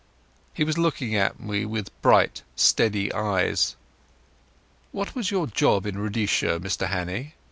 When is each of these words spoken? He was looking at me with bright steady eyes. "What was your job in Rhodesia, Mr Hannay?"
He 0.55 0.63
was 0.63 0.79
looking 0.79 1.13
at 1.15 1.39
me 1.39 1.63
with 1.63 1.91
bright 2.01 2.41
steady 2.55 3.13
eyes. 3.13 3.75
"What 4.91 5.13
was 5.13 5.29
your 5.29 5.45
job 5.45 5.85
in 5.85 5.99
Rhodesia, 5.99 6.59
Mr 6.59 6.87
Hannay?" 6.87 7.33